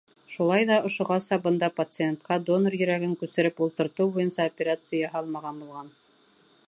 Шулай 0.35 0.63
ҙа 0.69 0.77
ошоғаса 0.87 1.37
бында 1.43 1.69
пациентҡа 1.81 2.37
донор 2.47 2.77
йөрәген 2.79 3.13
күсереп 3.21 3.63
ултыртыу 3.67 4.09
буйынса 4.17 4.51
операция 4.53 5.03
яһалмаған 5.07 5.63
булған. 5.67 5.97